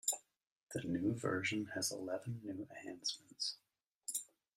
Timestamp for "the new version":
0.73-1.67